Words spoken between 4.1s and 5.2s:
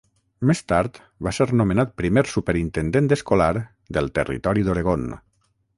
territori d'Oregon.